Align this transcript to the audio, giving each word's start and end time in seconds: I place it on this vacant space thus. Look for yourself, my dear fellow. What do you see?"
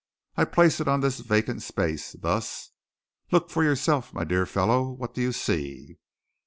I 0.35 0.45
place 0.45 0.79
it 0.79 0.87
on 0.87 1.01
this 1.01 1.19
vacant 1.19 1.61
space 1.61 2.13
thus. 2.13 2.71
Look 3.29 3.51
for 3.51 3.63
yourself, 3.63 4.15
my 4.15 4.23
dear 4.23 4.47
fellow. 4.47 4.89
What 4.89 5.13
do 5.13 5.21
you 5.21 5.31
see?" 5.31 5.99